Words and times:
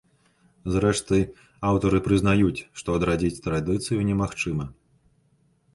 Зрэшты, 0.75 1.19
аўтары 1.73 1.97
прызнаюць, 2.07 2.65
што 2.83 2.89
адрадзіць 3.01 3.41
традыцыю 3.49 3.99
немагчыма. 4.11 4.65